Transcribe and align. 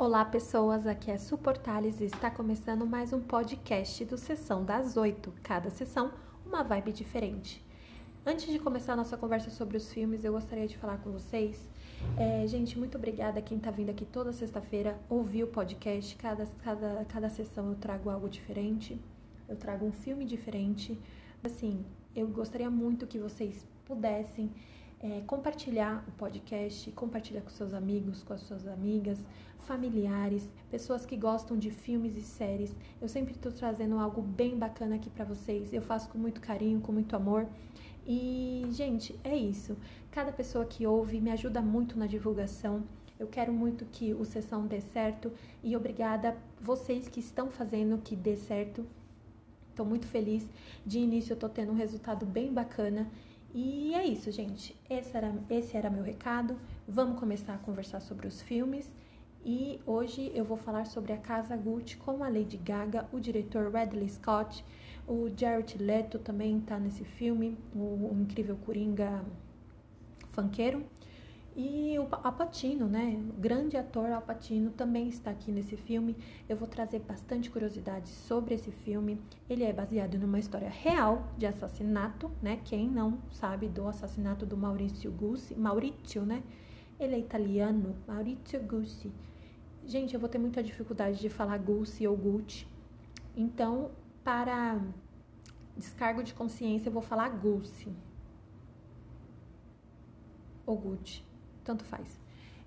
Olá, 0.00 0.24
pessoas. 0.24 0.86
Aqui 0.86 1.10
é 1.10 1.18
Suportales 1.18 2.00
e 2.00 2.04
está 2.04 2.30
começando 2.30 2.86
mais 2.86 3.12
um 3.12 3.20
podcast 3.20 4.02
do 4.06 4.16
Sessão 4.16 4.64
das 4.64 4.96
Oito. 4.96 5.30
Cada 5.42 5.68
sessão, 5.68 6.10
uma 6.46 6.62
vibe 6.62 6.90
diferente. 6.90 7.62
Antes 8.24 8.50
de 8.50 8.58
começar 8.58 8.94
a 8.94 8.96
nossa 8.96 9.18
conversa 9.18 9.50
sobre 9.50 9.76
os 9.76 9.92
filmes, 9.92 10.24
eu 10.24 10.32
gostaria 10.32 10.66
de 10.66 10.78
falar 10.78 10.96
com 11.02 11.12
vocês. 11.12 11.68
É, 12.16 12.46
gente, 12.46 12.78
muito 12.78 12.96
obrigada 12.96 13.40
a 13.40 13.42
quem 13.42 13.58
está 13.58 13.70
vindo 13.70 13.90
aqui 13.90 14.06
toda 14.06 14.32
sexta-feira 14.32 14.98
ouvir 15.06 15.44
o 15.44 15.48
podcast. 15.48 16.16
Cada, 16.16 16.46
cada, 16.64 17.04
cada 17.04 17.28
sessão 17.28 17.68
eu 17.68 17.74
trago 17.74 18.08
algo 18.08 18.26
diferente, 18.26 18.98
eu 19.46 19.54
trago 19.54 19.84
um 19.84 19.92
filme 19.92 20.24
diferente. 20.24 20.98
Assim, 21.44 21.84
eu 22.16 22.26
gostaria 22.26 22.70
muito 22.70 23.06
que 23.06 23.18
vocês 23.18 23.66
pudessem 23.84 24.50
é, 25.02 25.22
compartilhar 25.26 26.04
o 26.06 26.12
podcast, 26.12 26.90
compartilhar 26.92 27.40
com 27.40 27.50
seus 27.50 27.72
amigos, 27.72 28.22
com 28.22 28.34
as 28.34 28.42
suas 28.42 28.66
amigas, 28.66 29.18
familiares, 29.60 30.48
pessoas 30.70 31.06
que 31.06 31.16
gostam 31.16 31.56
de 31.56 31.70
filmes 31.70 32.16
e 32.16 32.22
séries. 32.22 32.76
Eu 33.00 33.08
sempre 33.08 33.32
estou 33.32 33.50
trazendo 33.50 33.98
algo 33.98 34.20
bem 34.20 34.58
bacana 34.58 34.96
aqui 34.96 35.08
para 35.08 35.24
vocês. 35.24 35.72
Eu 35.72 35.80
faço 35.80 36.08
com 36.10 36.18
muito 36.18 36.40
carinho, 36.40 36.80
com 36.80 36.92
muito 36.92 37.16
amor. 37.16 37.46
E, 38.06 38.66
gente, 38.70 39.18
é 39.24 39.34
isso. 39.34 39.76
Cada 40.10 40.32
pessoa 40.32 40.64
que 40.64 40.86
ouve 40.86 41.20
me 41.20 41.30
ajuda 41.30 41.62
muito 41.62 41.98
na 41.98 42.06
divulgação. 42.06 42.82
Eu 43.18 43.26
quero 43.26 43.52
muito 43.52 43.84
que 43.86 44.14
o 44.14 44.24
sessão 44.24 44.66
dê 44.66 44.80
certo 44.80 45.30
e 45.62 45.76
obrigada 45.76 46.36
vocês 46.60 47.08
que 47.08 47.20
estão 47.20 47.50
fazendo 47.50 47.98
que 47.98 48.16
dê 48.16 48.36
certo. 48.36 48.84
Estou 49.70 49.84
muito 49.86 50.06
feliz. 50.06 50.48
De 50.84 50.98
início 50.98 51.32
eu 51.32 51.34
estou 51.34 51.48
tendo 51.48 51.72
um 51.72 51.76
resultado 51.76 52.26
bem 52.26 52.52
bacana 52.52 53.10
e 53.54 53.94
é 53.94 54.06
isso, 54.06 54.30
gente. 54.30 54.76
Esse 54.88 55.16
era, 55.16 55.34
esse 55.48 55.76
era 55.76 55.90
meu 55.90 56.04
recado. 56.04 56.58
Vamos 56.86 57.18
começar 57.18 57.54
a 57.54 57.58
conversar 57.58 58.00
sobre 58.00 58.26
os 58.26 58.40
filmes. 58.40 58.90
E 59.44 59.80
hoje 59.86 60.30
eu 60.34 60.44
vou 60.44 60.56
falar 60.56 60.84
sobre 60.84 61.12
a 61.12 61.16
Casa 61.16 61.56
Gucci 61.56 61.96
com 61.96 62.22
a 62.22 62.28
Lady 62.28 62.58
Gaga, 62.58 63.08
o 63.10 63.18
diretor 63.18 63.72
Ridley 63.74 64.08
Scott, 64.08 64.62
o 65.08 65.30
Jared 65.34 65.78
Leto 65.78 66.18
também 66.18 66.58
está 66.58 66.78
nesse 66.78 67.04
filme, 67.04 67.56
o, 67.74 67.78
o 67.78 68.18
incrível 68.20 68.56
Coringa 68.56 69.24
funkeiro. 70.32 70.84
E 71.56 71.98
o 71.98 72.06
Alpatino, 72.12 72.86
né? 72.86 73.20
O 73.36 73.40
grande 73.40 73.76
ator 73.76 74.10
Alpatino 74.10 74.70
também 74.70 75.08
está 75.08 75.32
aqui 75.32 75.50
nesse 75.50 75.76
filme. 75.76 76.16
Eu 76.48 76.56
vou 76.56 76.68
trazer 76.68 77.00
bastante 77.00 77.50
curiosidades 77.50 78.12
sobre 78.12 78.54
esse 78.54 78.70
filme. 78.70 79.20
Ele 79.48 79.64
é 79.64 79.72
baseado 79.72 80.16
numa 80.16 80.38
história 80.38 80.68
real 80.68 81.28
de 81.36 81.46
assassinato, 81.46 82.30
né? 82.40 82.60
Quem 82.64 82.88
não 82.88 83.18
sabe 83.32 83.68
do 83.68 83.88
assassinato 83.88 84.46
do 84.46 84.56
Maurizio 84.56 85.10
Gucci, 85.10 85.56
Maurizio, 85.56 86.22
né? 86.22 86.42
Ele 87.00 87.16
é 87.16 87.18
italiano, 87.18 87.96
Maurizio 88.06 88.62
Gucci. 88.62 89.10
Gente, 89.84 90.14
eu 90.14 90.20
vou 90.20 90.28
ter 90.28 90.38
muita 90.38 90.62
dificuldade 90.62 91.18
de 91.18 91.28
falar 91.28 91.58
Gucci 91.58 92.06
ou 92.06 92.16
Gucci. 92.16 92.66
Então, 93.36 93.90
para 94.22 94.80
descargo 95.76 96.22
de 96.22 96.32
consciência, 96.32 96.88
eu 96.88 96.92
vou 96.92 97.02
falar 97.02 97.28
Gucci 97.30 97.88
ou 100.64 100.76
Gucci 100.76 101.29
tanto 101.70 101.84
faz. 101.84 102.18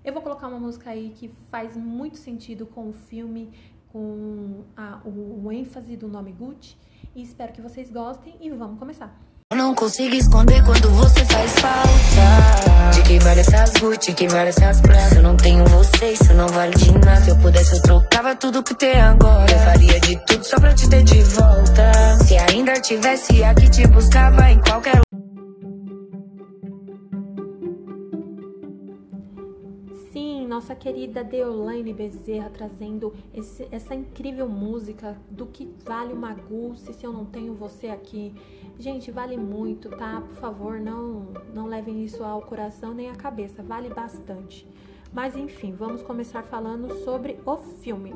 Eu 0.04 0.14
vou 0.14 0.22
colocar 0.22 0.48
uma 0.48 0.60
música 0.60 0.90
aí 0.90 1.14
que 1.16 1.30
faz 1.52 1.76
muito 1.76 2.18
sentido 2.18 2.66
com 2.66 2.90
o 2.90 2.94
filme, 2.94 3.52
com 3.92 4.64
a, 4.76 5.00
o, 5.06 5.46
o 5.46 5.52
ênfase 5.52 5.96
do 5.98 6.08
nome 6.08 6.32
Gucci. 6.32 6.78
E 7.16 7.22
espero 7.22 7.52
que 7.52 7.62
vocês 7.62 7.92
gostem 7.92 8.36
e 8.40 8.50
vamos 8.50 8.80
começar. 8.80 9.14
Eu 9.52 9.58
não 9.58 9.76
consigo 9.76 10.16
esconder 10.16 10.64
quando 10.66 10.90
você 10.90 11.24
faz 11.26 11.52
falta. 11.60 12.92
De 12.96 13.04
que 13.04 13.20
vale 13.20 13.42
essas 13.42 13.74
Gucci, 13.74 14.14
que 14.14 14.28
vale 14.28 14.50
essas 14.50 14.82
Prada. 14.82 15.16
Eu 15.16 15.24
não 15.24 15.38
tenho 15.38 15.66
você, 15.66 16.14
isso 16.14 16.34
não 16.34 16.48
vale 16.48 16.74
de 16.76 16.92
nada. 16.94 17.22
Se 17.22 17.30
eu 17.30 17.38
pudesse, 17.38 17.76
eu 17.76 17.82
trocava 17.82 18.36
tudo 18.36 18.64
que 18.64 18.74
tem 18.74 19.00
agora. 19.00 19.52
Eu 19.52 19.60
faria 19.60 20.00
de 20.00 20.18
tudo 20.26 20.44
só 20.44 20.58
pra 20.60 20.74
te 20.74 20.90
ter 20.90 21.04
de 21.04 21.22
volta. 21.24 21.92
Se 22.26 22.38
ainda 22.38 22.74
tivesse 22.82 23.44
aqui, 23.44 23.70
te 23.70 23.88
buscava 23.88 24.50
em 24.50 24.60
qualquer 24.60 24.96
lugar. 24.96 25.13
Nossa 30.54 30.76
querida 30.76 31.24
Deolaine 31.24 31.92
Bezerra 31.92 32.48
trazendo 32.48 33.12
esse, 33.34 33.68
essa 33.72 33.96
incrível 33.96 34.48
música 34.48 35.18
do 35.28 35.48
que 35.48 35.66
vale 35.84 36.14
uma 36.14 36.32
Gulce 36.32 36.94
se 36.94 37.04
eu 37.04 37.12
não 37.12 37.26
tenho 37.26 37.56
você 37.56 37.88
aqui. 37.88 38.36
Gente, 38.78 39.10
vale 39.10 39.36
muito, 39.36 39.90
tá? 39.90 40.22
Por 40.22 40.36
favor, 40.36 40.80
não, 40.80 41.34
não 41.56 41.66
levem 41.66 42.04
isso 42.04 42.24
ao 42.24 42.40
coração 42.40 42.94
nem 42.94 43.10
à 43.10 43.16
cabeça, 43.16 43.64
vale 43.64 43.90
bastante. 43.90 44.68
Mas 45.12 45.36
enfim, 45.36 45.74
vamos 45.74 46.04
começar 46.04 46.44
falando 46.44 47.04
sobre 47.04 47.40
o 47.44 47.58
filme. 47.58 48.14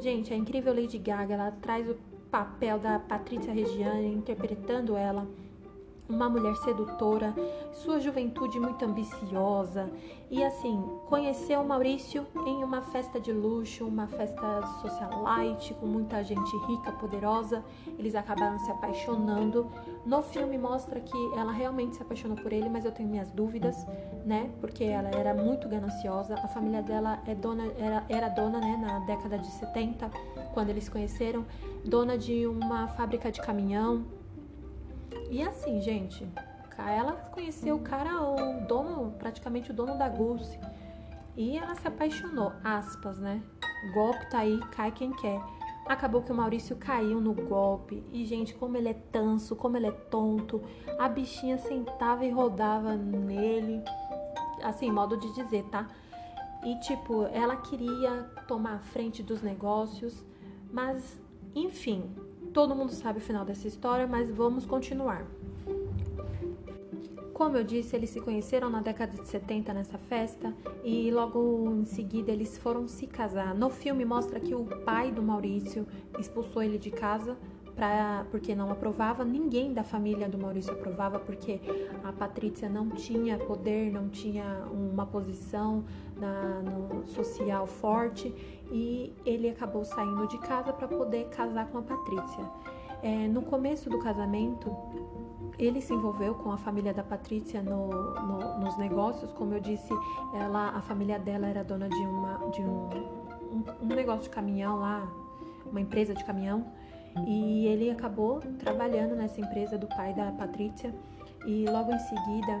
Gente, 0.00 0.34
a 0.34 0.36
incrível 0.36 0.74
Lady 0.74 0.98
Gaga, 0.98 1.34
ela 1.34 1.52
traz 1.52 1.88
o 1.88 1.96
papel 2.28 2.80
da 2.80 2.98
Patrícia 2.98 3.52
Reggiani 3.52 4.12
interpretando 4.14 4.96
ela 4.96 5.28
uma 6.08 6.28
mulher 6.28 6.56
sedutora, 6.56 7.34
sua 7.72 8.00
juventude 8.00 8.58
muito 8.58 8.84
ambiciosa 8.84 9.90
e 10.30 10.44
assim, 10.44 10.82
conheceu 11.06 11.64
Maurício 11.64 12.26
em 12.46 12.62
uma 12.62 12.82
festa 12.82 13.18
de 13.18 13.32
luxo, 13.32 13.86
uma 13.86 14.06
festa 14.06 14.60
socialite 14.82 15.72
com 15.74 15.86
muita 15.86 16.22
gente 16.22 16.54
rica, 16.66 16.92
poderosa. 16.92 17.64
Eles 17.98 18.14
acabaram 18.14 18.58
se 18.58 18.70
apaixonando. 18.70 19.70
No 20.04 20.22
filme 20.22 20.58
mostra 20.58 21.00
que 21.00 21.16
ela 21.34 21.50
realmente 21.50 21.96
se 21.96 22.02
apaixonou 22.02 22.36
por 22.36 22.52
ele, 22.52 22.68
mas 22.68 22.84
eu 22.84 22.92
tenho 22.92 23.08
minhas 23.08 23.30
dúvidas, 23.30 23.86
né? 24.26 24.50
Porque 24.60 24.84
ela 24.84 25.08
era 25.08 25.32
muito 25.32 25.66
gananciosa. 25.66 26.34
A 26.34 26.48
família 26.48 26.82
dela 26.82 27.22
é 27.26 27.34
dona, 27.34 27.64
era, 27.78 28.04
era 28.10 28.28
dona, 28.28 28.60
né, 28.60 28.76
na 28.76 28.98
década 29.06 29.38
de 29.38 29.46
70, 29.46 30.10
quando 30.52 30.68
eles 30.68 30.90
conheceram, 30.90 31.46
dona 31.86 32.18
de 32.18 32.46
uma 32.46 32.88
fábrica 32.88 33.32
de 33.32 33.40
caminhão 33.40 34.04
e 35.30 35.42
assim, 35.42 35.80
gente, 35.80 36.26
ela 36.86 37.12
conheceu 37.12 37.76
o 37.76 37.80
cara, 37.80 38.22
o 38.22 38.60
dono, 38.66 39.12
praticamente 39.18 39.70
o 39.70 39.74
dono 39.74 39.98
da 39.98 40.08
Gulce. 40.08 40.58
E 41.36 41.56
ela 41.56 41.74
se 41.74 41.86
apaixonou, 41.86 42.52
aspas, 42.62 43.18
né? 43.18 43.42
Golpe 43.92 44.28
tá 44.30 44.38
aí, 44.40 44.58
cai 44.72 44.90
quem 44.90 45.12
quer. 45.12 45.40
Acabou 45.86 46.22
que 46.22 46.32
o 46.32 46.34
Maurício 46.34 46.76
caiu 46.76 47.20
no 47.20 47.32
golpe. 47.32 48.04
E, 48.12 48.24
gente, 48.26 48.54
como 48.54 48.76
ele 48.76 48.88
é 48.88 48.94
tanso, 48.94 49.56
como 49.56 49.76
ele 49.76 49.86
é 49.86 49.92
tonto. 49.92 50.60
A 50.98 51.08
bichinha 51.08 51.56
sentava 51.58 52.24
e 52.24 52.30
rodava 52.30 52.94
nele. 52.96 53.82
Assim, 54.62 54.90
modo 54.90 55.16
de 55.16 55.32
dizer, 55.34 55.64
tá? 55.70 55.88
E, 56.64 56.78
tipo, 56.80 57.24
ela 57.26 57.56
queria 57.56 58.24
tomar 58.46 58.74
a 58.74 58.80
frente 58.80 59.22
dos 59.22 59.40
negócios. 59.40 60.24
Mas, 60.70 61.20
enfim, 61.54 62.14
Todo 62.52 62.74
mundo 62.74 62.92
sabe 62.92 63.18
o 63.18 63.22
final 63.22 63.44
dessa 63.44 63.68
história, 63.68 64.06
mas 64.06 64.30
vamos 64.30 64.64
continuar. 64.64 65.26
Como 67.38 67.56
eu 67.56 67.62
disse, 67.62 67.94
eles 67.94 68.10
se 68.10 68.20
conheceram 68.20 68.68
na 68.68 68.80
década 68.80 69.16
de 69.16 69.28
70 69.28 69.72
nessa 69.72 69.96
festa 69.96 70.52
e 70.82 71.08
logo 71.12 71.70
em 71.70 71.84
seguida 71.84 72.32
eles 72.32 72.58
foram 72.58 72.88
se 72.88 73.06
casar. 73.06 73.54
No 73.54 73.70
filme 73.70 74.04
mostra 74.04 74.40
que 74.40 74.56
o 74.56 74.64
pai 74.64 75.12
do 75.12 75.22
Maurício 75.22 75.86
expulsou 76.18 76.64
ele 76.64 76.78
de 76.78 76.90
casa 76.90 77.36
pra, 77.78 78.26
porque 78.32 78.56
não 78.56 78.72
aprovava, 78.72 79.24
ninguém 79.24 79.72
da 79.72 79.84
família 79.84 80.28
do 80.28 80.36
Maurício 80.36 80.72
aprovava 80.72 81.20
porque 81.20 81.60
a 82.02 82.12
Patrícia 82.12 82.68
não 82.68 82.90
tinha 82.90 83.38
poder, 83.38 83.92
não 83.92 84.08
tinha 84.08 84.64
uma 84.72 85.06
posição 85.06 85.84
na, 86.16 86.60
no 86.60 87.06
social 87.06 87.68
forte 87.68 88.34
e 88.72 89.14
ele 89.24 89.48
acabou 89.48 89.84
saindo 89.84 90.26
de 90.26 90.38
casa 90.38 90.72
para 90.72 90.88
poder 90.88 91.28
casar 91.28 91.68
com 91.68 91.78
a 91.78 91.82
Patrícia. 91.82 92.44
É, 93.00 93.28
no 93.28 93.42
começo 93.42 93.88
do 93.88 94.00
casamento, 94.00 94.76
ele 95.56 95.80
se 95.80 95.94
envolveu 95.94 96.34
com 96.34 96.50
a 96.50 96.56
família 96.58 96.92
da 96.92 97.04
Patrícia 97.04 97.62
no, 97.62 97.86
no, 98.14 98.58
nos 98.58 98.76
negócios, 98.76 99.30
como 99.34 99.54
eu 99.54 99.60
disse, 99.60 99.92
ela, 100.34 100.70
a 100.70 100.82
família 100.82 101.16
dela 101.16 101.46
era 101.46 101.62
dona 101.62 101.88
de, 101.88 101.94
uma, 101.94 102.38
de 102.50 102.60
um, 102.60 102.88
um, 103.52 103.64
um 103.82 103.86
negócio 103.86 104.24
de 104.24 104.30
caminhão 104.30 104.80
lá, 104.80 105.08
uma 105.70 105.80
empresa 105.80 106.12
de 106.12 106.24
caminhão, 106.24 106.66
e 107.26 107.66
ele 107.66 107.90
acabou 107.90 108.40
trabalhando 108.58 109.14
nessa 109.14 109.40
empresa 109.40 109.76
do 109.76 109.86
pai 109.86 110.14
da 110.14 110.30
Patrícia 110.32 110.94
e 111.46 111.64
logo 111.66 111.92
em 111.92 111.98
seguida 111.98 112.60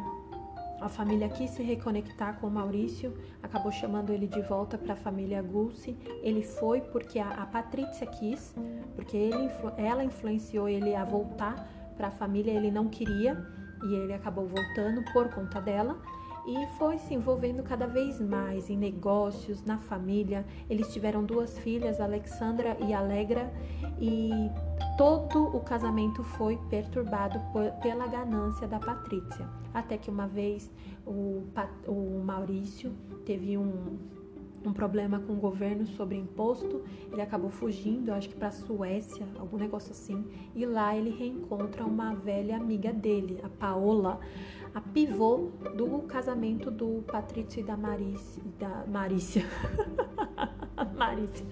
a 0.80 0.88
família 0.88 1.28
quis 1.28 1.50
se 1.50 1.62
reconectar 1.62 2.38
com 2.38 2.46
o 2.46 2.50
Maurício, 2.50 3.12
acabou 3.42 3.72
chamando 3.72 4.12
ele 4.12 4.28
de 4.28 4.40
volta 4.42 4.78
para 4.78 4.92
a 4.92 4.96
família 4.96 5.42
Gulce. 5.42 5.96
Ele 6.22 6.42
foi 6.42 6.80
porque 6.80 7.18
a, 7.18 7.30
a 7.30 7.46
Patrícia 7.46 8.06
quis, 8.06 8.54
porque 8.94 9.16
ele, 9.16 9.50
ela 9.76 10.04
influenciou 10.04 10.68
ele 10.68 10.94
a 10.94 11.04
voltar 11.04 11.68
para 11.96 12.08
a 12.08 12.10
família, 12.12 12.52
ele 12.52 12.70
não 12.70 12.88
queria 12.88 13.44
e 13.82 13.94
ele 13.94 14.12
acabou 14.12 14.46
voltando 14.46 15.02
por 15.12 15.28
conta 15.30 15.60
dela 15.60 16.00
e 16.48 16.66
foi 16.78 16.98
se 16.98 17.12
envolvendo 17.12 17.62
cada 17.62 17.86
vez 17.86 18.18
mais 18.18 18.70
em 18.70 18.76
negócios, 18.76 19.62
na 19.64 19.76
família. 19.76 20.46
Eles 20.70 20.90
tiveram 20.90 21.22
duas 21.22 21.58
filhas, 21.58 22.00
Alexandra 22.00 22.74
e 22.80 22.94
Alegra, 22.94 23.52
e 24.00 24.30
todo 24.96 25.54
o 25.54 25.60
casamento 25.60 26.24
foi 26.24 26.56
perturbado 26.70 27.38
pela 27.82 28.06
ganância 28.06 28.66
da 28.66 28.78
Patrícia. 28.78 29.46
Até 29.74 29.98
que 29.98 30.10
uma 30.10 30.26
vez 30.26 30.70
o, 31.06 31.44
o 31.86 32.22
Maurício 32.24 32.94
teve 33.26 33.58
um, 33.58 33.98
um 34.64 34.72
problema 34.72 35.18
com 35.20 35.32
o 35.32 35.36
governo 35.36 35.86
sobre 35.86 36.16
imposto. 36.16 36.82
Ele 37.12 37.22
acabou 37.22 37.50
fugindo, 37.50 38.12
acho 38.12 38.28
que 38.28 38.36
para 38.36 38.50
Suécia, 38.50 39.26
algum 39.38 39.56
negócio 39.56 39.92
assim. 39.92 40.24
E 40.54 40.64
lá 40.66 40.96
ele 40.96 41.10
reencontra 41.10 41.84
uma 41.84 42.14
velha 42.14 42.56
amiga 42.56 42.92
dele, 42.92 43.40
a 43.42 43.48
Paola, 43.48 44.20
a 44.74 44.80
pivô 44.80 45.50
do 45.76 46.00
casamento 46.02 46.70
do 46.70 47.02
Patrício 47.06 47.60
e 47.60 47.62
da 47.62 47.76
Marícia, 47.76 48.42
da 48.58 48.84
Marícia. 48.86 49.44
Marícia, 50.96 51.46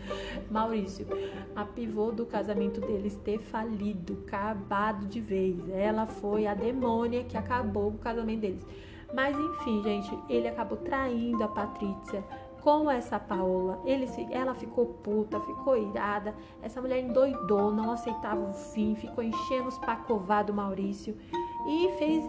Maurício, 0.50 1.06
a 1.54 1.64
pivô 1.64 2.10
do 2.10 2.26
casamento 2.26 2.80
deles 2.80 3.16
ter 3.16 3.40
falido, 3.40 4.18
acabado 4.26 5.06
de 5.06 5.20
vez. 5.20 5.68
Ela 5.70 6.06
foi 6.06 6.46
a 6.46 6.54
demônia 6.54 7.24
que 7.24 7.36
acabou 7.36 7.88
o 7.88 7.98
casamento 7.98 8.40
deles. 8.40 8.66
Mas 9.14 9.38
enfim, 9.38 9.82
gente, 9.82 10.18
ele 10.28 10.48
acabou 10.48 10.78
traindo 10.78 11.42
a 11.42 11.48
Patrícia 11.48 12.24
com 12.66 12.90
essa 12.90 13.16
Paola. 13.16 13.80
Ele, 13.84 14.08
ela 14.28 14.52
ficou 14.52 14.86
puta, 14.86 15.38
ficou 15.38 15.76
irada. 15.76 16.34
Essa 16.60 16.82
mulher 16.82 16.98
endoidou, 16.98 17.70
não 17.70 17.92
aceitava 17.92 18.40
o 18.40 18.52
fim, 18.52 18.96
ficou 18.96 19.22
enchendo 19.22 19.68
os 19.68 19.78
pacová 19.78 20.42
do 20.42 20.52
Maurício. 20.52 21.16
E 21.64 21.92
fez, 21.96 22.24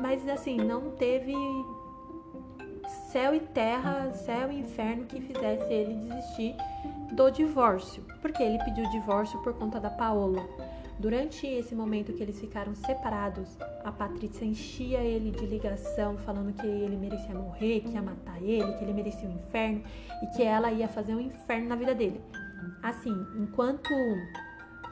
mas 0.00 0.26
assim, 0.26 0.56
não 0.56 0.92
teve 0.92 1.34
céu 3.10 3.34
e 3.34 3.40
terra, 3.40 4.10
céu 4.14 4.50
e 4.50 4.60
inferno 4.60 5.04
que 5.04 5.20
fizesse 5.20 5.70
ele 5.70 5.94
desistir 6.08 6.56
do 7.12 7.30
divórcio, 7.30 8.02
porque 8.22 8.42
ele 8.42 8.64
pediu 8.64 8.88
divórcio 8.88 9.42
por 9.42 9.52
conta 9.52 9.78
da 9.78 9.90
Paola. 9.90 10.42
Durante 10.98 11.46
esse 11.46 11.74
momento 11.74 12.12
que 12.12 12.22
eles 12.22 12.38
ficaram 12.38 12.74
separados, 12.74 13.56
a 13.82 13.90
Patrícia 13.90 14.44
enchia 14.44 15.00
ele 15.00 15.30
de 15.30 15.46
ligação, 15.46 16.16
falando 16.18 16.52
que 16.52 16.66
ele 16.66 16.96
merecia 16.96 17.34
morrer, 17.34 17.80
que 17.80 17.90
ia 17.90 18.02
matar 18.02 18.40
ele, 18.42 18.72
que 18.74 18.84
ele 18.84 18.92
merecia 18.92 19.28
o 19.28 19.32
um 19.32 19.34
inferno 19.34 19.82
e 20.22 20.26
que 20.36 20.42
ela 20.42 20.70
ia 20.70 20.88
fazer 20.88 21.14
um 21.14 21.20
inferno 21.20 21.68
na 21.68 21.76
vida 21.76 21.94
dele. 21.94 22.20
Assim, 22.82 23.14
enquanto 23.36 23.90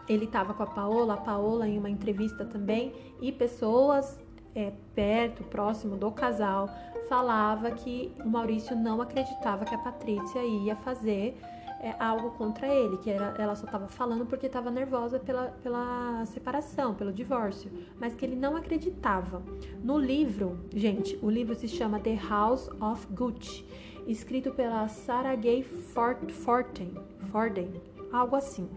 ele 0.09 0.25
estava 0.25 0.53
com 0.53 0.63
a 0.63 0.67
Paola, 0.67 1.15
a 1.15 1.19
Paola 1.19 1.69
em 1.69 1.79
uma 1.79 1.89
entrevista 1.89 2.45
também, 2.45 2.93
e 3.21 3.31
pessoas 3.31 4.19
é, 4.55 4.73
perto, 4.95 5.45
próximo 5.45 5.97
do 5.97 6.11
casal, 6.11 6.69
falava 7.09 7.71
que 7.71 8.13
o 8.25 8.29
Maurício 8.29 8.75
não 8.75 9.01
acreditava 9.01 9.65
que 9.65 9.75
a 9.75 9.79
Patrícia 9.79 10.43
ia 10.43 10.75
fazer 10.77 11.41
é, 11.81 11.95
algo 11.99 12.33
contra 12.33 12.69
ele, 12.69 12.99
que 12.99 13.11
era, 13.11 13.35
ela 13.39 13.55
só 13.55 13.65
estava 13.65 13.89
falando 13.89 14.27
porque 14.27 14.47
estava 14.47 14.71
nervosa 14.71 15.19
pela, 15.19 15.47
pela 15.63 16.25
separação, 16.27 16.95
pelo 16.95 17.13
divórcio, 17.13 17.71
mas 17.99 18.15
que 18.15 18.25
ele 18.25 18.37
não 18.37 18.55
acreditava. 18.55 19.43
No 19.83 19.99
livro, 19.99 20.61
gente, 20.73 21.19
o 21.23 21.31
livro 21.31 21.55
se 21.55 21.67
chama 21.67 21.99
The 21.99 22.19
House 22.29 22.69
of 22.81 23.07
Gucci, 23.13 23.65
escrito 24.07 24.51
pela 24.53 24.87
Sarah 24.89 25.35
Gay 25.35 25.63
Forten, 25.63 26.93
Forden, 27.31 27.71
algo 28.13 28.37
assim. 28.37 28.69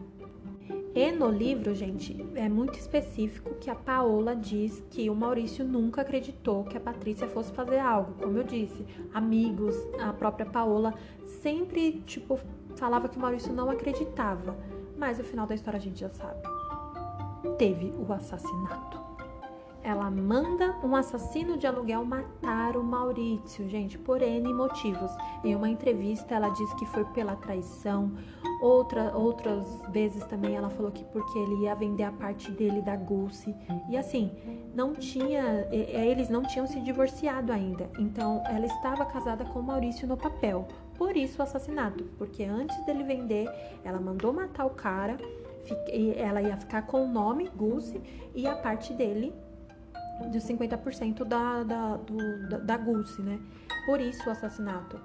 E 0.96 1.12
no 1.12 1.28
livro, 1.28 1.74
gente, 1.74 2.24
é 2.36 2.48
muito 2.48 2.78
específico 2.78 3.56
que 3.56 3.68
a 3.68 3.74
Paola 3.74 4.36
diz 4.36 4.84
que 4.92 5.10
o 5.10 5.16
Maurício 5.16 5.66
nunca 5.66 6.02
acreditou 6.02 6.64
que 6.64 6.78
a 6.78 6.80
Patrícia 6.80 7.28
fosse 7.28 7.52
fazer 7.52 7.80
algo. 7.80 8.14
Como 8.22 8.38
eu 8.38 8.44
disse, 8.44 8.86
amigos, 9.12 9.76
a 10.00 10.14
própria 10.14 10.46
Paola 10.46 10.94
sempre, 11.42 12.04
tipo, 12.06 12.40
falava 12.84 13.08
que 13.08 13.18
o 13.18 13.22
Maurício 13.22 13.54
não 13.54 13.70
acreditava. 13.70 14.58
Mas 14.98 15.18
o 15.18 15.24
final 15.24 15.48
da 15.48 15.56
história 15.56 15.78
a 15.78 15.82
gente 15.82 16.02
já 16.02 16.10
sabe. 16.10 16.42
Teve 17.58 17.94
o 17.98 18.12
assassinato. 18.12 19.02
Ela 19.82 20.10
manda 20.12 20.78
um 20.84 20.94
assassino 20.96 21.58
de 21.58 21.66
aluguel 21.66 22.04
matar 22.06 22.76
o 22.78 22.84
Maurício, 22.84 23.68
gente, 23.70 23.98
por 23.98 24.22
N 24.22 24.54
motivos. 24.54 25.12
Em 25.44 25.56
uma 25.56 25.70
entrevista, 25.70 26.36
ela 26.36 26.50
diz 26.50 26.74
que 26.74 26.86
foi 26.86 27.06
pela 27.06 27.36
traição. 27.38 28.12
Outra, 28.62 29.16
outras 29.16 29.82
vezes 29.90 30.24
também 30.26 30.56
ela 30.56 30.70
falou 30.70 30.92
que 30.92 31.04
porque 31.06 31.38
ele 31.38 31.64
ia 31.64 31.76
vender 31.76 32.04
a 32.04 32.12
parte 32.12 32.52
dele 32.52 32.82
da 32.82 32.96
Gulce. 32.96 33.56
E 33.90 33.98
assim, 33.98 34.32
não 34.74 34.94
tinha. 34.94 35.68
Eles 35.72 36.30
não 36.30 36.44
tinham 36.44 36.68
se 36.68 36.80
divorciado 36.82 37.52
ainda. 37.52 37.90
Então, 37.98 38.42
ela 38.48 38.66
estava 38.66 39.06
casada 39.06 39.44
com 39.46 39.62
Maurício 39.62 40.08
no 40.08 40.16
papel. 40.16 40.68
Por 41.04 41.18
isso 41.18 41.42
o 41.42 41.44
assassinato. 41.44 42.06
Porque 42.18 42.46
antes 42.46 42.86
dele 42.86 43.04
vender, 43.04 43.46
ela 43.84 44.00
mandou 44.00 44.32
matar 44.32 44.66
o 44.66 44.70
cara. 44.70 45.18
Ela 46.16 46.42
ia 46.42 46.56
ficar 46.56 46.84
com 46.84 47.04
o 47.04 47.08
nome 47.08 47.50
Gulce 47.50 48.02
e 48.34 48.48
a 48.48 48.56
parte 48.56 48.94
dele 48.94 49.34
de 50.32 50.40
50% 50.40 51.26
da, 51.26 51.64
da, 51.64 51.98
do, 51.98 52.48
da, 52.48 52.58
da 52.58 52.78
Gulce, 52.78 53.22
né? 53.22 53.38
Por 53.86 54.00
isso 54.00 54.30
o 54.30 54.32
assassinato. 54.32 54.98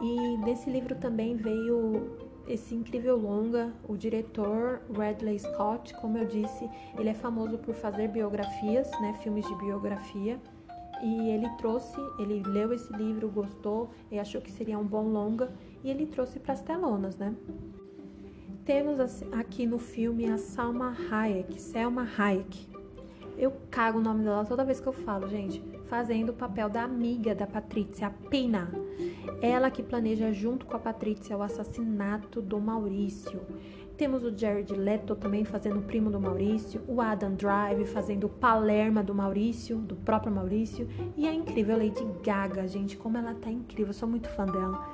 E 0.00 0.38
nesse 0.38 0.70
livro 0.70 0.94
também 0.94 1.36
veio 1.36 2.16
esse 2.48 2.74
incrível 2.74 3.18
longa, 3.18 3.74
o 3.86 3.94
diretor 3.94 4.80
Radley 4.96 5.38
Scott, 5.38 5.92
como 6.00 6.16
eu 6.16 6.26
disse, 6.26 6.66
ele 6.98 7.10
é 7.10 7.14
famoso 7.14 7.58
por 7.58 7.74
fazer 7.74 8.08
biografias, 8.08 8.90
né, 9.02 9.12
filmes 9.22 9.46
de 9.46 9.54
biografia. 9.56 10.40
E 11.02 11.30
ele 11.30 11.48
trouxe, 11.58 12.00
ele 12.18 12.42
leu 12.46 12.72
esse 12.72 12.92
livro, 12.92 13.28
gostou 13.28 13.90
e 14.10 14.18
achou 14.18 14.40
que 14.40 14.52
seria 14.52 14.78
um 14.78 14.86
bom 14.86 15.08
longa 15.08 15.52
e 15.82 15.90
ele 15.90 16.06
trouxe 16.06 16.38
para 16.38 16.52
as 16.52 16.62
telonas, 16.62 17.16
né? 17.16 17.34
Temos 18.64 19.00
aqui 19.32 19.66
no 19.66 19.78
filme 19.78 20.30
a 20.30 20.38
Salma 20.38 20.96
Hayek, 21.10 21.60
Selma 21.60 22.06
Hayek. 22.16 22.70
Eu 23.36 23.52
cago 23.70 23.98
o 23.98 24.02
nome 24.02 24.22
dela 24.22 24.44
toda 24.44 24.64
vez 24.64 24.78
que 24.78 24.86
eu 24.86 24.92
falo, 24.92 25.28
gente. 25.28 25.60
Fazendo 25.88 26.30
o 26.30 26.34
papel 26.34 26.68
da 26.68 26.84
amiga 26.84 27.34
da 27.34 27.46
Patrícia, 27.46 28.06
a 28.06 28.10
Pina. 28.10 28.70
Ela 29.40 29.70
que 29.70 29.82
planeja 29.82 30.32
junto 30.32 30.64
com 30.64 30.76
a 30.76 30.78
Patrícia 30.78 31.36
o 31.36 31.42
assassinato 31.42 32.40
do 32.40 32.60
Maurício. 32.60 33.40
Temos 34.02 34.24
o 34.24 34.36
Jared 34.36 34.74
Leto 34.74 35.14
também 35.14 35.44
fazendo 35.44 35.78
o 35.78 35.82
primo 35.82 36.10
do 36.10 36.18
Maurício, 36.18 36.82
o 36.88 37.00
Adam 37.00 37.34
Drive 37.34 37.86
fazendo 37.86 38.24
o 38.24 38.28
Palerma 38.28 39.00
do 39.00 39.14
Maurício, 39.14 39.76
do 39.78 39.94
próprio 39.94 40.32
Maurício, 40.34 40.88
e 41.16 41.28
a 41.28 41.32
incrível 41.32 41.78
Lady 41.78 42.04
Gaga, 42.20 42.66
gente, 42.66 42.96
como 42.96 43.16
ela 43.16 43.32
tá 43.32 43.48
incrível, 43.48 43.90
eu 43.90 43.92
sou 43.92 44.08
muito 44.08 44.28
fã 44.30 44.44
dela. 44.44 44.84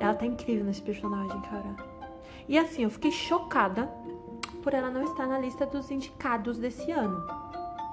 Ela 0.00 0.12
tá 0.12 0.26
incrível 0.26 0.64
nesse 0.64 0.82
personagem, 0.82 1.40
cara. 1.42 1.76
E 2.48 2.58
assim, 2.58 2.82
eu 2.82 2.90
fiquei 2.90 3.12
chocada 3.12 3.88
por 4.60 4.74
ela 4.74 4.90
não 4.90 5.04
estar 5.04 5.28
na 5.28 5.38
lista 5.38 5.64
dos 5.64 5.88
indicados 5.92 6.58
desse 6.58 6.90
ano 6.90 7.47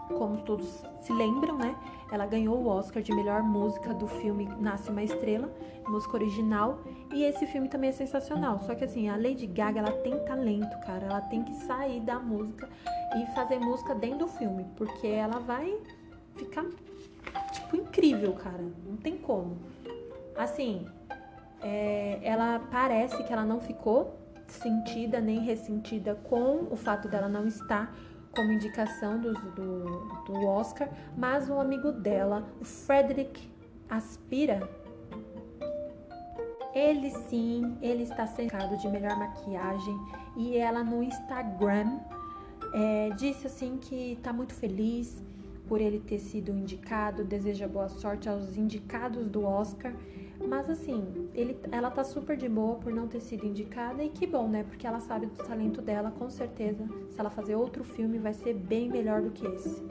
como 0.07 0.37
todos 0.41 0.83
se 1.01 1.13
lembram, 1.13 1.57
né? 1.57 1.75
Ela 2.11 2.25
ganhou 2.25 2.57
o 2.57 2.67
Oscar 2.67 3.01
de 3.01 3.13
melhor 3.13 3.41
música 3.41 3.93
do 3.93 4.07
filme 4.07 4.47
Nasce 4.59 4.89
uma 4.89 5.03
Estrela, 5.03 5.51
música 5.87 6.15
original, 6.15 6.79
e 7.13 7.23
esse 7.23 7.45
filme 7.47 7.67
também 7.67 7.89
é 7.89 7.93
sensacional. 7.93 8.59
Só 8.59 8.75
que 8.75 8.83
assim, 8.83 9.09
a 9.09 9.15
Lady 9.15 9.47
Gaga, 9.47 9.79
ela 9.79 9.91
tem 9.91 10.17
talento, 10.25 10.79
cara. 10.85 11.05
Ela 11.05 11.21
tem 11.21 11.43
que 11.43 11.53
sair 11.53 11.99
da 12.01 12.19
música 12.19 12.69
e 13.17 13.25
fazer 13.33 13.59
música 13.59 13.95
dentro 13.95 14.19
do 14.19 14.27
filme, 14.27 14.65
porque 14.75 15.07
ela 15.07 15.39
vai 15.39 15.77
ficar 16.35 16.65
tipo 17.51 17.75
incrível, 17.75 18.33
cara. 18.33 18.63
Não 18.85 18.97
tem 18.97 19.17
como. 19.17 19.57
Assim, 20.35 20.85
é, 21.61 22.19
ela 22.21 22.59
parece 22.71 23.23
que 23.23 23.33
ela 23.33 23.43
não 23.43 23.59
ficou 23.59 24.19
sentida 24.47 25.19
nem 25.19 25.39
ressentida 25.39 26.15
com 26.15 26.67
o 26.69 26.75
fato 26.75 27.07
dela 27.07 27.27
não 27.27 27.47
estar 27.47 27.95
como 28.35 28.51
indicação 28.51 29.19
do, 29.19 29.33
do, 29.33 29.83
do 30.25 30.45
Oscar, 30.45 30.89
mas 31.17 31.49
um 31.49 31.59
amigo 31.59 31.91
dela, 31.91 32.47
o 32.59 32.65
Frederick 32.65 33.49
Aspira, 33.89 34.69
ele 36.73 37.09
sim, 37.09 37.77
ele 37.81 38.03
está 38.03 38.27
cercado 38.27 38.77
de 38.77 38.87
melhor 38.89 39.17
maquiagem 39.17 39.97
e 40.35 40.57
ela 40.57 40.83
no 40.83 41.01
Instagram 41.01 41.99
é, 42.73 43.09
disse 43.15 43.47
assim 43.47 43.77
que 43.77 44.13
está 44.13 44.33
muito 44.33 44.53
feliz 44.53 45.23
por 45.67 45.79
ele 45.79 45.99
ter 45.99 46.19
sido 46.19 46.51
indicado, 46.51 47.23
deseja 47.23 47.67
boa 47.67 47.87
sorte 47.87 48.27
aos 48.27 48.57
indicados 48.57 49.27
do 49.29 49.45
Oscar 49.45 49.93
mas 50.47 50.69
assim, 50.69 51.29
ele, 51.33 51.57
ela 51.71 51.89
tá 51.89 52.03
super 52.03 52.35
de 52.35 52.49
boa 52.49 52.75
por 52.75 52.91
não 52.91 53.07
ter 53.07 53.19
sido 53.19 53.45
indicada 53.45 54.03
e 54.03 54.09
que 54.09 54.25
bom, 54.25 54.47
né? 54.47 54.63
Porque 54.63 54.85
ela 54.85 54.99
sabe 54.99 55.27
do 55.27 55.43
talento 55.43 55.81
dela, 55.81 56.11
com 56.11 56.29
certeza. 56.29 56.87
Se 57.09 57.19
ela 57.19 57.29
fazer 57.29 57.55
outro 57.55 57.83
filme, 57.83 58.19
vai 58.19 58.33
ser 58.33 58.53
bem 58.53 58.89
melhor 58.89 59.21
do 59.21 59.31
que 59.31 59.45
esse. 59.45 59.83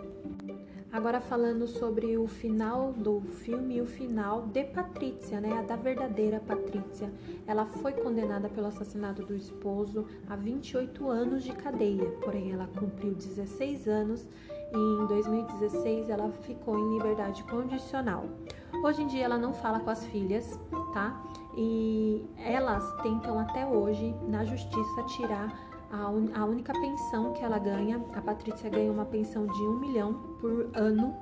Agora 0.95 1.21
falando 1.21 1.67
sobre 1.67 2.17
o 2.17 2.29
final 2.29 2.93
do 2.93 3.21
filme 3.21 3.81
o 3.81 3.85
final 3.85 4.43
de 4.47 4.63
Patrícia, 4.63 5.41
né? 5.41 5.59
A 5.59 5.63
da 5.63 5.75
verdadeira 5.75 6.39
Patrícia. 6.39 7.11
Ela 7.49 7.67
foi 7.67 7.93
condenada 7.95 8.49
pelo 8.49 8.69
assassinato 8.69 9.25
do 9.25 9.35
esposo 9.35 10.07
a 10.29 10.37
28 10.37 11.09
anos 11.09 11.43
de 11.43 11.53
cadeia, 11.53 12.09
porém 12.23 12.53
ela 12.53 12.69
cumpriu 12.69 13.13
16 13.13 13.89
anos 13.89 14.25
e 14.73 15.03
em 15.03 15.07
2016 15.09 16.11
ela 16.11 16.31
ficou 16.31 16.79
em 16.79 16.97
liberdade 16.97 17.43
condicional. 17.43 18.29
Hoje 18.85 19.03
em 19.03 19.07
dia 19.07 19.25
ela 19.25 19.39
não 19.39 19.55
fala 19.55 19.81
com 19.81 19.89
as 19.89 20.05
filhas, 20.05 20.61
tá? 20.93 21.19
E 21.57 22.23
elas 22.37 22.85
tentam 23.03 23.39
até 23.39 23.65
hoje, 23.65 24.15
na 24.29 24.45
justiça, 24.45 25.03
tirar 25.17 25.59
a, 25.91 26.11
un... 26.11 26.29
a 26.35 26.45
única 26.45 26.71
pensão 26.75 27.33
que 27.33 27.43
ela 27.43 27.59
ganha. 27.59 28.05
A 28.15 28.21
Patrícia 28.21 28.69
ganha 28.69 28.93
uma 28.93 29.07
pensão 29.07 29.47
de 29.47 29.63
um 29.63 29.79
milhão 29.79 30.13
por 30.39 30.71
ano 30.75 31.17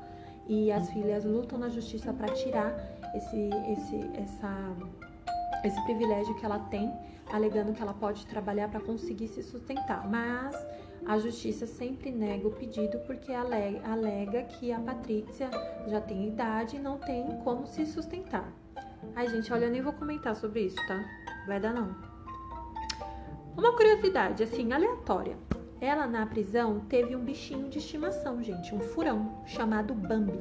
e 0.49 0.73
as 0.73 0.91
filhas 0.91 1.25
lutam 1.25 1.57
na 1.57 1.69
justiça 1.69 2.13
para 2.13 2.35
tirar 2.35 2.75
esse, 3.15 3.51
esse, 3.71 4.11
essa, 4.15 4.51
esse 5.63 5.81
privilégio 5.85 6.35
que 6.35 6.45
ela 6.45 6.59
tem, 6.69 6.93
alegando 7.33 7.73
que 7.73 7.83
ela 7.83 7.95
pode 7.95 8.27
trabalhar 8.27 8.69
para 8.69 8.81
conseguir 8.81 9.29
se 9.29 9.43
sustentar. 9.43 10.09
Mas 10.09 10.55
a 11.07 11.19
justiça 11.19 11.67
sempre 11.67 12.13
nega 12.13 12.47
o 12.47 12.53
pedido 12.53 12.99
porque 13.01 13.33
alega 13.33 14.43
que 14.45 14.71
a 14.73 14.79
Patrícia 14.79 15.51
já 15.87 16.01
tem 16.01 16.29
idade 16.29 16.77
e 16.77 16.81
não 16.81 16.99
tem 16.99 17.39
como 17.43 17.67
se 17.67 17.87
sustentar. 17.87 18.53
Ai, 19.17 19.29
gente, 19.29 19.53
olha, 19.53 19.65
eu 19.65 19.71
nem 19.71 19.83
vou 19.83 19.93
comentar 19.93 20.37
sobre 20.37 20.61
isso, 20.61 20.77
tá? 20.87 21.05
Vai 21.47 21.59
dar 21.59 21.73
não. 21.73 21.97
Uma 23.57 23.77
curiosidade, 23.77 24.43
assim, 24.43 24.73
aleatória. 24.73 25.37
Ela 25.81 26.07
na 26.07 26.25
prisão 26.25 26.81
teve 26.89 27.17
um 27.17 27.25
bichinho 27.25 27.69
de 27.69 27.79
estimação, 27.79 28.41
gente, 28.43 28.73
um 28.73 28.81
furão 28.81 29.43
chamado 29.45 29.93
Bambi. 29.93 30.41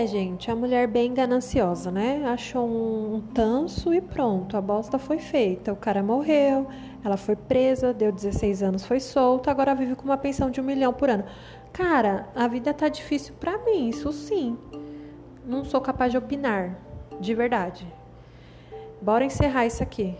É, 0.00 0.06
gente, 0.06 0.50
a 0.50 0.56
mulher 0.56 0.88
bem 0.88 1.12
gananciosa, 1.12 1.90
né? 1.90 2.24
Achou 2.24 2.66
um, 2.66 3.16
um 3.16 3.20
tanso 3.20 3.92
e 3.92 4.00
pronto, 4.00 4.56
a 4.56 4.60
bosta 4.60 4.98
foi 4.98 5.18
feita. 5.18 5.74
O 5.74 5.76
cara 5.76 6.02
morreu, 6.02 6.66
ela 7.04 7.18
foi 7.18 7.36
presa, 7.36 7.92
deu 7.92 8.10
16 8.10 8.62
anos, 8.62 8.86
foi 8.86 8.98
solta, 8.98 9.50
agora 9.50 9.74
vive 9.74 9.94
com 9.94 10.04
uma 10.04 10.16
pensão 10.16 10.50
de 10.50 10.58
um 10.58 10.64
milhão 10.64 10.90
por 10.90 11.10
ano. 11.10 11.24
Cara, 11.70 12.30
a 12.34 12.48
vida 12.48 12.72
tá 12.72 12.88
difícil 12.88 13.34
para 13.38 13.58
mim, 13.58 13.90
isso 13.90 14.10
sim. 14.10 14.56
Não 15.44 15.66
sou 15.66 15.82
capaz 15.82 16.10
de 16.10 16.16
opinar, 16.16 16.78
de 17.20 17.34
verdade. 17.34 17.86
Bora 19.02 19.26
encerrar 19.26 19.66
isso 19.66 19.82
aqui. 19.82 20.16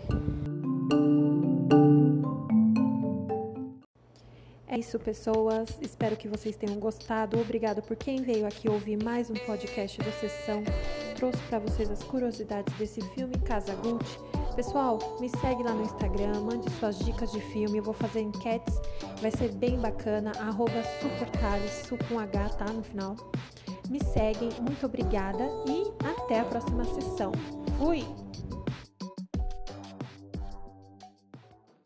É 4.71 4.79
isso, 4.79 4.97
pessoas. 4.97 5.77
Espero 5.81 6.15
que 6.15 6.29
vocês 6.29 6.55
tenham 6.55 6.79
gostado. 6.79 7.37
Obrigado 7.37 7.81
por 7.81 7.97
quem 7.97 8.21
veio 8.21 8.47
aqui 8.47 8.69
ouvir 8.69 9.03
mais 9.03 9.29
um 9.29 9.33
podcast 9.33 9.97
da 9.99 10.11
sessão. 10.13 10.63
Trouxe 11.17 11.39
para 11.49 11.59
vocês 11.59 11.91
as 11.91 12.01
curiosidades 12.03 12.73
desse 12.77 13.01
filme 13.09 13.37
Casa 13.39 13.75
Gucci. 13.75 14.17
Pessoal, 14.55 14.97
me 15.19 15.27
segue 15.27 15.61
lá 15.61 15.73
no 15.73 15.83
Instagram, 15.83 16.39
mande 16.39 16.71
suas 16.79 16.97
dicas 16.99 17.33
de 17.33 17.41
filme. 17.51 17.79
Eu 17.79 17.83
vou 17.83 17.93
fazer 17.93 18.21
enquetes, 18.21 18.79
vai 19.21 19.31
ser 19.31 19.51
bem 19.51 19.77
bacana. 19.77 20.31
Arroba 20.39 20.81
suportales, 21.01 21.71
su 21.85 21.97
com 22.07 22.17
H, 22.17 22.49
tá? 22.51 22.65
No 22.71 22.81
final. 22.81 23.17
Me 23.89 24.01
seguem, 24.01 24.51
muito 24.61 24.85
obrigada 24.85 25.43
e 25.67 25.91
até 26.07 26.39
a 26.39 26.45
próxima 26.45 26.85
sessão. 26.85 27.33
Fui! 27.77 28.20